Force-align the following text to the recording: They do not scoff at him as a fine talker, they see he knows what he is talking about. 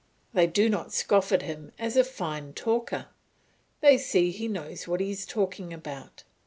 They 0.33 0.47
do 0.47 0.67
not 0.67 0.91
scoff 0.91 1.31
at 1.31 1.43
him 1.43 1.73
as 1.77 1.95
a 1.95 2.03
fine 2.03 2.53
talker, 2.53 3.09
they 3.81 3.99
see 3.99 4.31
he 4.31 4.47
knows 4.47 4.87
what 4.87 4.99
he 4.99 5.11
is 5.11 5.27
talking 5.27 5.71
about. 5.71 6.23